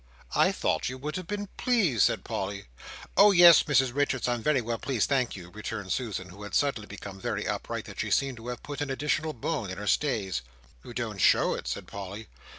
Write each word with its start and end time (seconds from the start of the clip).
"I 0.33 0.51
thought 0.51 0.89
you 0.89 0.97
would 0.97 1.15
have 1.15 1.27
been 1.27 1.45
pleased," 1.57 2.05
said 2.05 2.23
Polly. 2.23 2.65
"Oh 3.15 3.29
yes, 3.31 3.61
Mrs 3.61 3.93
Richards, 3.93 4.27
I'm 4.27 4.41
very 4.41 4.59
well 4.59 4.79
pleased, 4.79 5.07
thank 5.09 5.35
you," 5.35 5.51
returned 5.51 5.91
Susan, 5.93 6.29
who 6.29 6.41
had 6.41 6.55
suddenly 6.55 6.87
become 6.87 7.17
so 7.17 7.21
very 7.21 7.47
upright 7.47 7.85
that 7.85 7.99
she 7.99 8.09
seemed 8.09 8.37
to 8.37 8.47
have 8.47 8.63
put 8.63 8.81
an 8.81 8.89
additional 8.89 9.33
bone 9.33 9.69
in 9.69 9.77
her 9.77 9.85
stays. 9.85 10.41
"You 10.83 10.95
don't 10.95 11.19
show 11.19 11.53
it," 11.53 11.67
said 11.67 11.85
Polly. 11.85 12.29